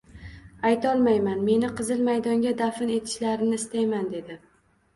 Aytolmayman, 0.69 1.43
meni 1.49 1.69
Qizil 1.81 2.01
maydonga 2.09 2.55
dafn 2.63 2.97
etishlarini 2.97 3.61
istayman, 3.63 4.13
dedi. 4.19 4.43